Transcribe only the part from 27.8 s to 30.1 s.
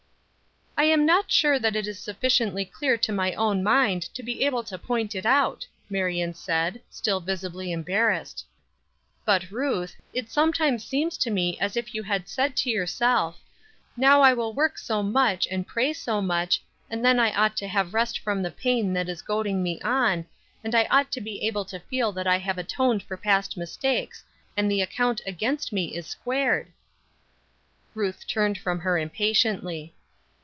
Ruth turned from her impatiently.